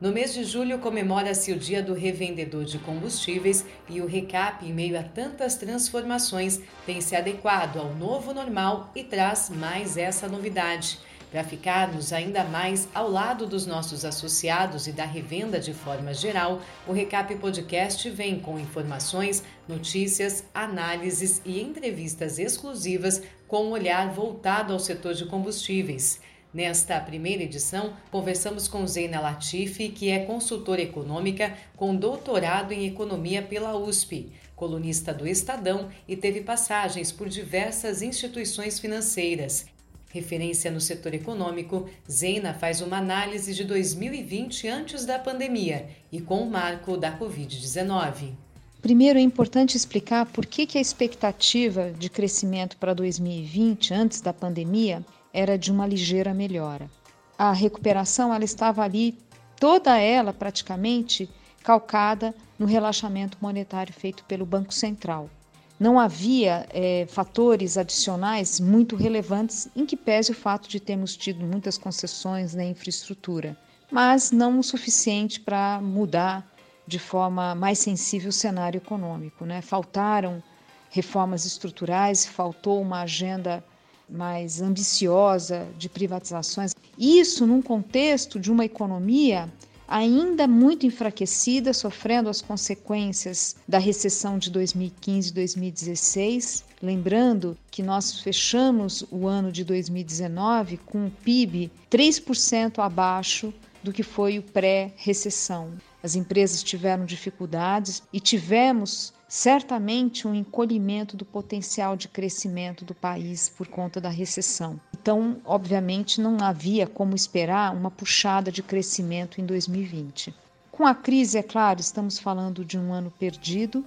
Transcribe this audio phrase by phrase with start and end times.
[0.00, 4.72] No mês de julho comemora-se o Dia do Revendedor de Combustíveis e o Recap, em
[4.72, 11.00] meio a tantas transformações, tem se adequado ao novo normal e traz mais essa novidade.
[11.32, 16.62] Para ficarmos ainda mais ao lado dos nossos associados e da revenda de forma geral,
[16.86, 24.72] o Recap Podcast vem com informações, notícias, análises e entrevistas exclusivas com um olhar voltado
[24.72, 26.20] ao setor de combustíveis.
[26.52, 33.42] Nesta primeira edição, conversamos com Zeina Latifi, que é consultora econômica com doutorado em economia
[33.42, 39.66] pela USP, colunista do Estadão e teve passagens por diversas instituições financeiras.
[40.10, 46.40] Referência no setor econômico, Zeina faz uma análise de 2020 antes da pandemia e com
[46.40, 48.32] o marco da Covid-19.
[48.80, 54.32] Primeiro é importante explicar por que, que a expectativa de crescimento para 2020, antes da
[54.32, 55.04] pandemia,
[55.38, 56.90] era de uma ligeira melhora.
[57.38, 59.16] A recuperação ela estava ali,
[59.58, 61.28] toda ela praticamente
[61.62, 65.30] calcada no relaxamento monetário feito pelo Banco Central
[65.78, 71.44] não havia é, fatores adicionais muito relevantes, em que pese o fato de termos tido
[71.44, 73.56] muitas concessões na infraestrutura,
[73.90, 76.46] mas não o suficiente para mudar
[76.86, 79.44] de forma mais sensível o cenário econômico.
[79.44, 79.62] Né?
[79.62, 80.42] Faltaram
[80.90, 83.62] reformas estruturais, faltou uma agenda
[84.08, 86.74] mais ambiciosa de privatizações.
[86.98, 89.48] Isso num contexto de uma economia
[89.88, 96.64] ainda muito enfraquecida, sofrendo as consequências da recessão de 2015 e 2016.
[96.82, 104.02] Lembrando que nós fechamos o ano de 2019 com o PIB 3% abaixo do que
[104.02, 105.72] foi o pré-recessão.
[106.02, 113.48] As empresas tiveram dificuldades e tivemos certamente um encolhimento do potencial de crescimento do país
[113.48, 114.80] por conta da recessão.
[115.00, 120.34] Então, obviamente, não havia como esperar uma puxada de crescimento em 2020.
[120.70, 123.84] Com a crise, é claro, estamos falando de um ano perdido.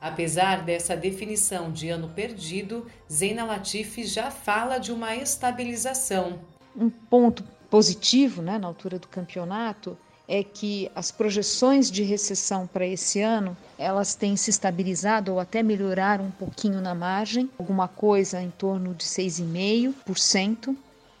[0.00, 6.40] Apesar dessa definição de ano perdido, Zeina Latifi já fala de uma estabilização.
[6.76, 9.96] Um ponto positivo né, na altura do campeonato
[10.28, 15.62] é que as projeções de recessão para esse ano elas têm se estabilizado ou até
[15.62, 20.76] melhoraram um pouquinho na margem, alguma coisa em torno de 6,5%.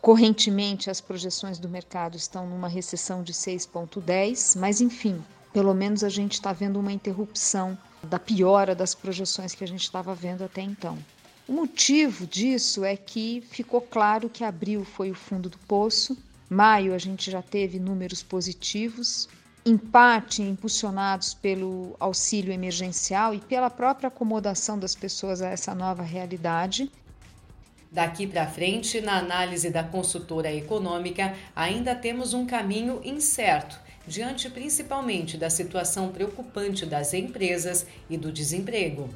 [0.00, 5.22] Correntemente, as projeções do mercado estão numa recessão de 6,10%, mas enfim,
[5.52, 9.82] pelo menos a gente está vendo uma interrupção da piora das projeções que a gente
[9.82, 10.98] estava vendo até então.
[11.48, 16.16] O motivo disso é que ficou claro que abril foi o fundo do poço,
[16.48, 19.28] Maio a gente já teve números positivos,
[19.64, 26.02] em parte impulsionados pelo auxílio emergencial e pela própria acomodação das pessoas a essa nova
[26.02, 26.90] realidade.
[27.90, 35.38] Daqui para frente, na análise da consultora econômica, ainda temos um caminho incerto, diante principalmente
[35.38, 39.08] da situação preocupante das empresas e do desemprego.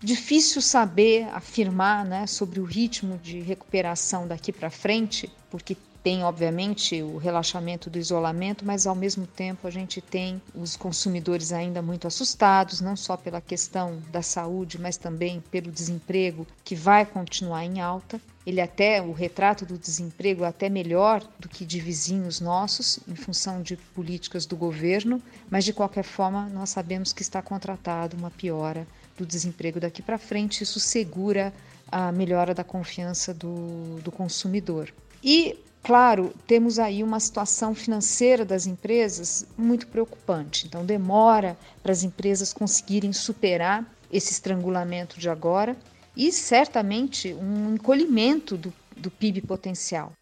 [0.00, 5.76] Difícil saber afirmar né, sobre o ritmo de recuperação daqui para frente, porque
[6.08, 11.52] tem, obviamente, o relaxamento do isolamento, mas ao mesmo tempo a gente tem os consumidores
[11.52, 17.04] ainda muito assustados, não só pela questão da saúde, mas também pelo desemprego que vai
[17.04, 18.18] continuar em alta.
[18.46, 23.14] Ele até o retrato do desemprego é até melhor do que de vizinhos nossos, em
[23.14, 28.30] função de políticas do governo, mas de qualquer forma nós sabemos que está contratado uma
[28.30, 30.64] piora do desemprego daqui para frente.
[30.64, 31.52] Isso segura
[31.92, 34.90] a melhora da confiança do, do consumidor.
[35.22, 40.66] E Claro, temos aí uma situação financeira das empresas muito preocupante.
[40.66, 45.76] Então, demora para as empresas conseguirem superar esse estrangulamento de agora
[46.16, 50.12] e certamente um encolhimento do, do PIB potencial.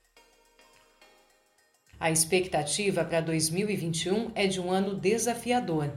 [1.99, 5.91] A expectativa para 2021 é de um ano desafiador.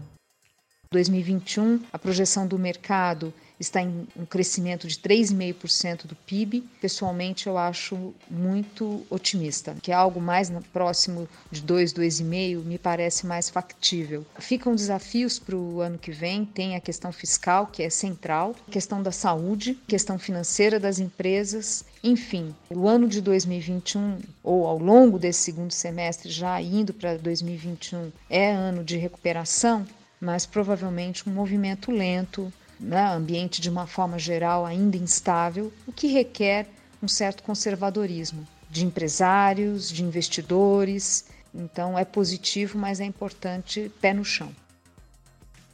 [0.92, 6.62] 2021, a projeção do mercado está em um crescimento de 3,5% do PIB.
[6.82, 13.28] Pessoalmente, eu acho muito otimista, que é algo mais próximo de 2, 2,5 me parece
[13.28, 14.26] mais factível.
[14.40, 19.04] Ficam desafios para o ano que vem, tem a questão fiscal, que é central, questão
[19.04, 25.42] da saúde, questão financeira das empresas, enfim, o ano de 2021 ou ao longo desse
[25.42, 29.86] segundo semestre, já indo para 2021, é ano de recuperação,
[30.20, 36.08] mas provavelmente um movimento lento né, ambiente de uma forma geral ainda instável, o que
[36.08, 36.68] requer
[37.02, 41.26] um certo conservadorismo de empresários, de investidores.
[41.54, 44.54] Então é positivo, mas é importante pé no chão.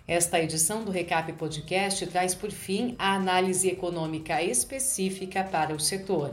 [0.07, 6.31] Esta edição do Recap Podcast traz por fim a análise econômica específica para o setor.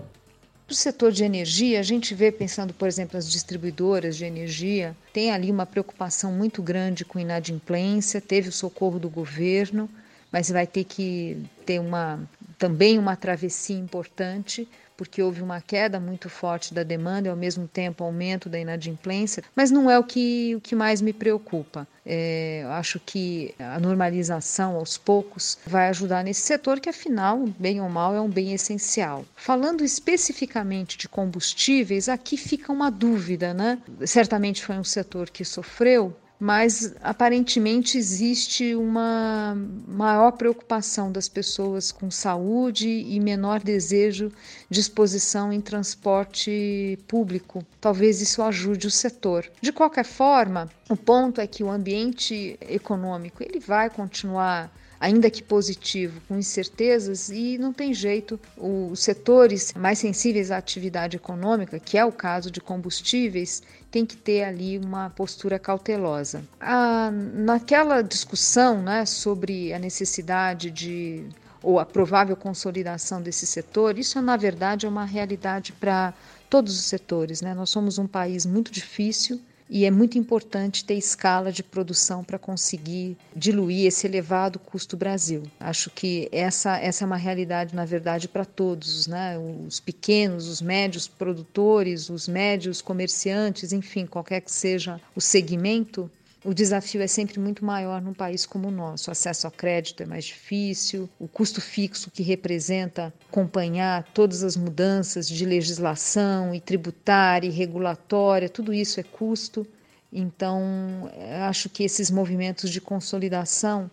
[0.66, 4.94] Para o setor de energia, a gente vê, pensando, por exemplo, as distribuidoras de energia,
[5.12, 9.88] tem ali uma preocupação muito grande com inadimplência, teve o socorro do governo,
[10.32, 12.20] mas vai ter que ter uma,
[12.58, 14.67] também uma travessia importante
[15.02, 19.43] porque houve uma queda muito forte da demanda e ao mesmo tempo aumento da inadimplência,
[19.52, 21.88] mas não é o que, o que mais me preocupa.
[22.06, 27.88] É, acho que a normalização aos poucos vai ajudar nesse setor que, afinal, bem ou
[27.88, 29.25] mal, é um bem essencial.
[29.34, 33.79] Falando especificamente de combustíveis, aqui fica uma dúvida, né?
[34.06, 39.56] Certamente foi um setor que sofreu mas aparentemente existe uma
[39.87, 44.33] maior preocupação das pessoas com saúde e menor desejo
[44.69, 47.65] de exposição em transporte público.
[47.81, 49.49] Talvez isso ajude o setor.
[49.61, 54.69] De qualquer forma, o ponto é que o ambiente econômico ele vai continuar
[55.02, 58.38] ainda que positivo, com incertezas e não tem jeito.
[58.56, 64.16] Os setores mais sensíveis à atividade econômica, que é o caso de combustíveis, tem que
[64.16, 66.44] ter ali uma postura cautelosa.
[66.60, 71.26] Ah, naquela discussão né, sobre a necessidade de
[71.60, 76.14] ou a provável consolidação desse setor, isso na verdade é uma realidade para
[76.48, 77.40] todos os setores.
[77.40, 77.55] Né?
[77.55, 79.40] Nós somos um país muito difícil
[79.74, 85.44] e é muito importante ter escala de produção para conseguir diluir esse elevado custo Brasil.
[85.58, 89.38] Acho que essa, essa é uma realidade, na verdade, para todos, né?
[89.38, 96.10] os pequenos, os médios produtores, os médios comerciantes, enfim, qualquer que seja o segmento,
[96.44, 99.11] o desafio é sempre muito maior num país como o nosso.
[99.11, 104.56] O acesso a crédito é mais difícil, o custo fixo que representa acompanhar todas as
[104.56, 109.67] mudanças de legislação e tributária e regulatória, tudo isso é custo.
[110.12, 111.11] Então,
[111.49, 113.91] acho que esses movimentos de consolidação,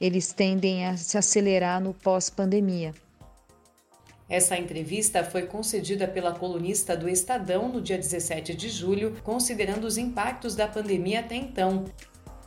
[0.00, 2.92] eles tendem a se acelerar no pós-pandemia.
[4.32, 9.98] Essa entrevista foi concedida pela colunista do Estadão no dia 17 de julho, considerando os
[9.98, 11.84] impactos da pandemia até então.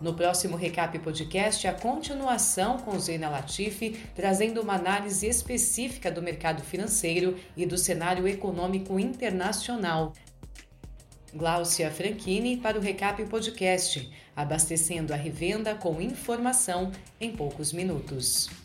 [0.01, 6.63] No próximo Recap Podcast, a continuação com Zeina Latifi, trazendo uma análise específica do mercado
[6.63, 10.11] financeiro e do cenário econômico internacional.
[11.35, 16.91] Gláucia Franchini para o Recap Podcast, abastecendo a revenda com informação
[17.21, 18.64] em poucos minutos.